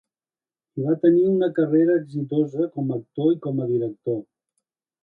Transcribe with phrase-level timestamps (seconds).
[0.77, 4.23] Hi va tenir una carrera exitosa com a actor i com a director.